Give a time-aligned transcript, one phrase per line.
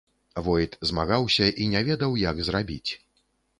[0.45, 2.91] Войт змагаўся і не ведаў, як зрабіць.